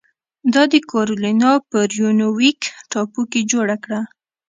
دا 0.53 0.63
د 0.73 0.75
کارولینا 0.91 1.51
په 1.69 1.77
ریونویک 1.93 2.61
ټاپو 2.91 3.21
کې 3.31 3.41
جوړه 3.51 3.75
کړه. 3.83 4.01